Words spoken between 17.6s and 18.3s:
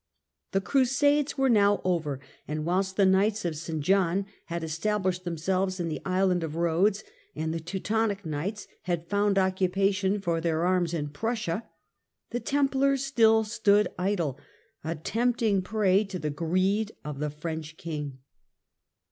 King.